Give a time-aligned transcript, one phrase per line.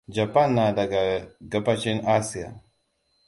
[0.15, 1.01] Japan na daga
[1.41, 2.59] gabacin Asia.